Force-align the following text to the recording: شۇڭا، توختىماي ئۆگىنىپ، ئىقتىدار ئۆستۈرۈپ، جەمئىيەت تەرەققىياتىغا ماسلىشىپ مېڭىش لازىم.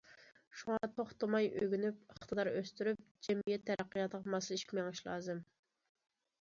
شۇڭا، 0.61 0.87
توختىماي 0.99 1.49
ئۆگىنىپ، 1.59 1.99
ئىقتىدار 2.15 2.51
ئۆستۈرۈپ، 2.53 3.05
جەمئىيەت 3.29 3.67
تەرەققىياتىغا 3.71 4.35
ماسلىشىپ 4.37 4.77
مېڭىش 4.81 5.07
لازىم. 5.13 5.49